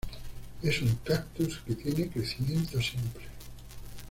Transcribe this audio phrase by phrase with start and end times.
[0.63, 3.21] Es un cactus que tiene crecimiento simple.